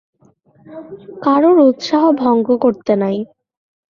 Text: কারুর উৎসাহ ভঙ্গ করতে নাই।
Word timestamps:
কারুর 1.23 1.57
উৎসাহ 1.61 2.03
ভঙ্গ 2.21 2.47
করতে 2.63 2.93
নাই। 2.95 3.17